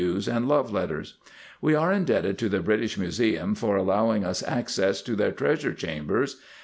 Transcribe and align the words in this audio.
U's, 0.03 0.27
and 0.27 0.47
Love 0.47 0.73
Letters. 0.73 1.13
We 1.61 1.75
are 1.75 1.93
indebted 1.93 2.39
to 2.39 2.49
the 2.49 2.61
British 2.63 2.97
Museum 2.97 3.53
for 3.53 3.77
allowing 3.77 4.25
us 4.25 4.41
access 4.41 4.99
to 5.03 5.15
their 5.15 5.31
treasure 5.31 5.75
chambers. 5.75 6.41